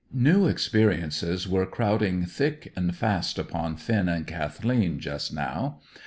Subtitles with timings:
[0.11, 5.79] New experiences were crowding thick and fast upon Finn and Kathleen just now.